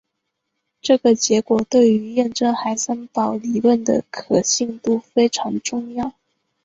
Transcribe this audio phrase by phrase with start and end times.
[0.81, 6.13] 这个结果对于验证海森堡理论的可信度非常重要。